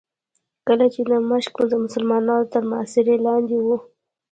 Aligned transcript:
کله 0.67 0.85
چې 0.93 1.01
دمشق 1.11 1.55
د 1.67 1.73
مسلمانانو 1.83 2.49
تر 2.53 2.63
محاصرې 2.69 3.15
لاندې 3.25 3.57
و. 3.65 3.67